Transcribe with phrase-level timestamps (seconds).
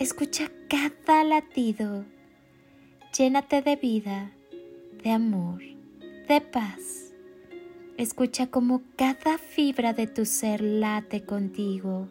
[0.00, 2.06] Escucha cada latido.
[3.18, 4.32] Llénate de vida,
[5.04, 5.60] de amor,
[6.26, 7.12] de paz.
[7.98, 12.08] Escucha cómo cada fibra de tu ser late contigo.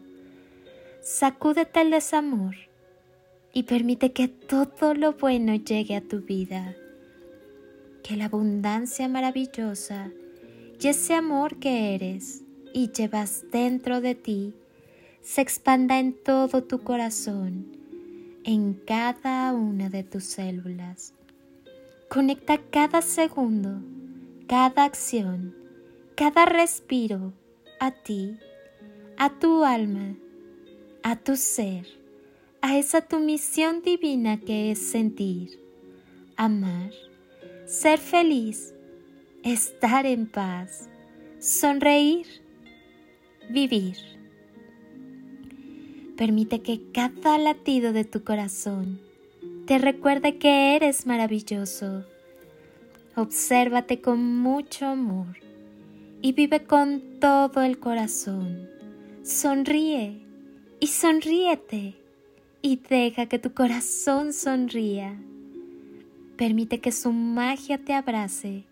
[1.02, 2.54] Sacúdete el desamor
[3.52, 6.76] y permite que todo lo bueno llegue a tu vida.
[8.04, 10.12] Que la abundancia maravillosa
[10.80, 14.54] y ese amor que eres y llevas dentro de ti
[15.22, 17.79] se expanda en todo tu corazón
[18.52, 21.14] en cada una de tus células.
[22.08, 23.80] Conecta cada segundo,
[24.48, 25.54] cada acción,
[26.16, 27.32] cada respiro
[27.78, 28.36] a ti,
[29.16, 30.16] a tu alma,
[31.04, 31.86] a tu ser,
[32.60, 35.60] a esa tu misión divina que es sentir,
[36.36, 36.90] amar,
[37.66, 38.74] ser feliz,
[39.44, 40.88] estar en paz,
[41.38, 42.26] sonreír,
[43.48, 44.19] vivir.
[46.20, 49.00] Permite que cada latido de tu corazón
[49.64, 52.04] te recuerde que eres maravilloso.
[53.16, 55.38] Obsérvate con mucho amor
[56.20, 58.68] y vive con todo el corazón.
[59.22, 60.20] Sonríe
[60.78, 61.94] y sonríete
[62.60, 65.18] y deja que tu corazón sonría.
[66.36, 68.64] Permite que su magia te abrace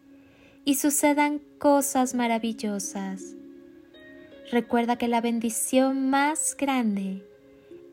[0.67, 3.37] y sucedan cosas maravillosas.
[4.53, 7.23] Recuerda que la bendición más grande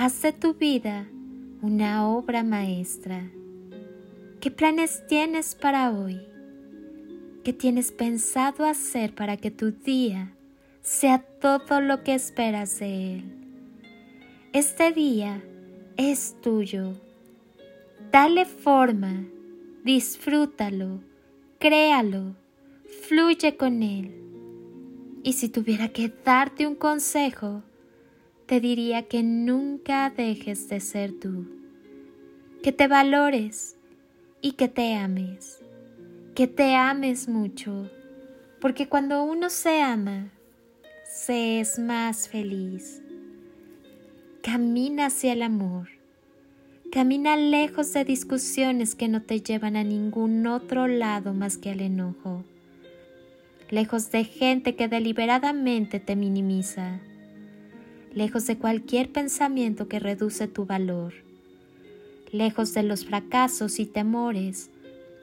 [0.00, 1.08] Haz de tu vida
[1.60, 3.32] una obra maestra.
[4.40, 6.20] ¿Qué planes tienes para hoy?
[7.42, 10.32] ¿Qué tienes pensado hacer para que tu día
[10.82, 13.24] sea todo lo que esperas de él?
[14.52, 15.42] Este día
[15.96, 16.92] es tuyo.
[18.12, 19.24] Dale forma,
[19.82, 21.00] disfrútalo,
[21.58, 22.36] créalo,
[23.08, 24.14] fluye con él.
[25.24, 27.64] Y si tuviera que darte un consejo,
[28.48, 31.44] te diría que nunca dejes de ser tú,
[32.62, 33.76] que te valores
[34.40, 35.60] y que te ames,
[36.34, 37.90] que te ames mucho,
[38.58, 40.32] porque cuando uno se ama,
[41.04, 43.02] se es más feliz.
[44.42, 45.88] Camina hacia el amor,
[46.90, 51.82] camina lejos de discusiones que no te llevan a ningún otro lado más que al
[51.82, 52.44] enojo,
[53.68, 56.98] lejos de gente que deliberadamente te minimiza
[58.14, 61.14] lejos de cualquier pensamiento que reduce tu valor,
[62.32, 64.70] lejos de los fracasos y temores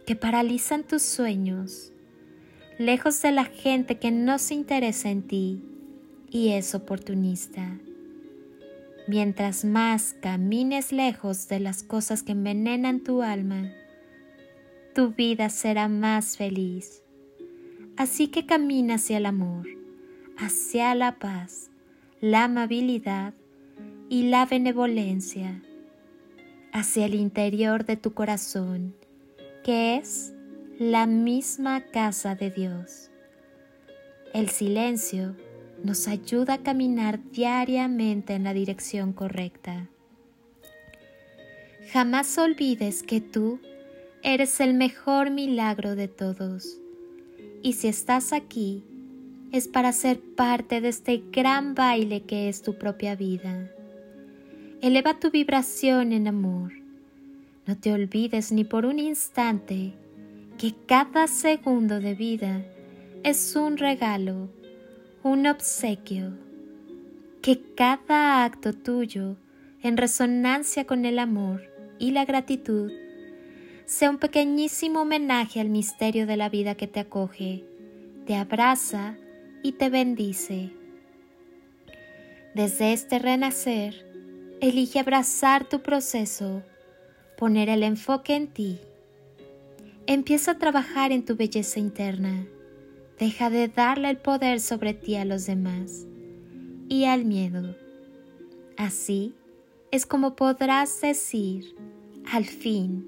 [0.06, 1.92] que paralizan tus sueños,
[2.78, 5.64] lejos de la gente que no se interesa en ti
[6.30, 7.80] y es oportunista.
[9.08, 13.72] Mientras más camines lejos de las cosas que envenenan tu alma,
[14.96, 17.04] tu vida será más feliz.
[17.98, 19.68] Así que camina hacia el amor,
[20.38, 21.70] hacia la paz,
[22.26, 23.36] la amabilidad
[24.10, 25.62] y la benevolencia
[26.74, 28.96] hacia el interior de tu corazón,
[29.64, 30.34] que es
[30.80, 33.12] la misma casa de Dios.
[34.34, 35.36] El silencio
[35.84, 39.88] nos ayuda a caminar diariamente en la dirección correcta.
[41.92, 43.60] Jamás olvides que tú
[44.24, 46.80] eres el mejor milagro de todos.
[47.62, 48.84] Y si estás aquí,
[49.58, 53.72] es para ser parte de este gran baile que es tu propia vida.
[54.82, 56.74] Eleva tu vibración en amor.
[57.66, 59.94] No te olvides ni por un instante
[60.58, 62.66] que cada segundo de vida
[63.24, 64.50] es un regalo,
[65.24, 66.34] un obsequio,
[67.42, 69.38] que cada acto tuyo
[69.82, 71.62] en resonancia con el amor
[71.98, 72.92] y la gratitud
[73.86, 77.64] sea un pequeñísimo homenaje al misterio de la vida que te acoge,
[78.26, 79.16] te abraza
[79.66, 80.70] y te bendice.
[82.54, 84.06] Desde este renacer,
[84.62, 86.62] elige abrazar tu proceso,
[87.36, 88.78] poner el enfoque en ti.
[90.06, 92.46] Empieza a trabajar en tu belleza interna.
[93.18, 96.06] Deja de darle el poder sobre ti a los demás
[96.88, 97.76] y al miedo.
[98.78, 99.34] Así
[99.90, 101.76] es como podrás decir,
[102.32, 103.04] al fin,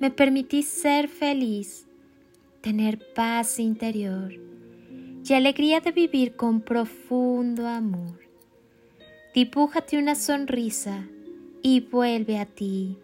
[0.00, 1.86] me permití ser feliz,
[2.60, 4.51] tener paz interior
[5.34, 8.18] alegría de vivir con profundo amor.
[9.34, 11.06] Dibújate una sonrisa
[11.62, 12.96] y vuelve a ti.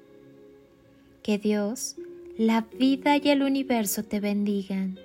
[1.23, 1.97] Que Dios,
[2.37, 4.99] la vida y el universo te bendigan,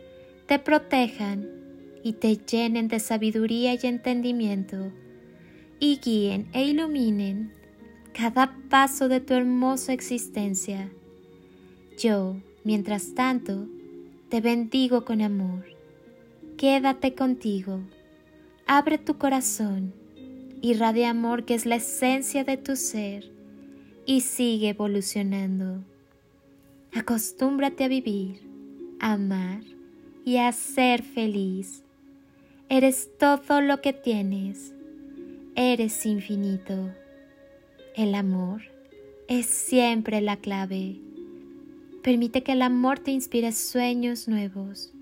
[0.47, 1.49] te protejan
[2.03, 4.91] y te llenen de sabiduría y entendimiento
[5.79, 7.53] y guíen e iluminen
[8.13, 10.89] cada paso de tu hermosa existencia.
[11.97, 13.67] Yo, mientras tanto,
[14.29, 15.72] te bendigo con amor
[16.57, 17.81] Quédate contigo,
[18.67, 19.91] abre tu corazón,
[20.61, 23.31] irradia amor que es la esencia de tu ser
[24.05, 25.83] y sigue evolucionando.
[26.93, 28.39] Acostúmbrate a vivir,
[28.99, 29.61] a amar
[30.25, 31.83] y a ser feliz.
[32.69, 34.73] Eres todo lo que tienes,
[35.55, 36.91] eres infinito.
[37.95, 38.61] El amor
[39.27, 41.01] es siempre la clave.
[42.03, 44.92] Permite que el amor te inspire sueños nuevos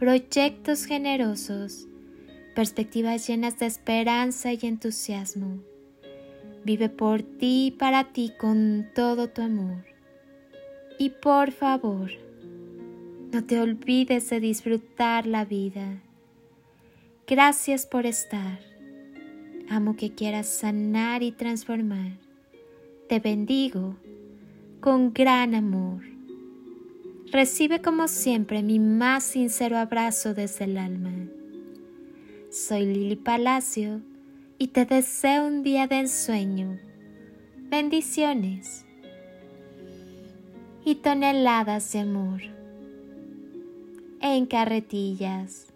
[0.00, 1.86] proyectos generosos,
[2.54, 5.58] perspectivas llenas de esperanza y entusiasmo.
[6.64, 9.84] Vive por ti y para ti con todo tu amor.
[10.98, 12.10] Y por favor,
[13.30, 16.00] no te olvides de disfrutar la vida.
[17.26, 18.58] Gracias por estar.
[19.68, 22.12] Amo que quieras sanar y transformar.
[23.06, 23.96] Te bendigo
[24.80, 26.19] con gran amor.
[27.32, 31.12] Recibe como siempre mi más sincero abrazo desde el alma.
[32.50, 34.00] Soy Lili Palacio
[34.58, 36.80] y te deseo un día de ensueño.
[37.56, 38.84] Bendiciones
[40.84, 42.40] y toneladas de amor
[44.20, 45.69] en carretillas.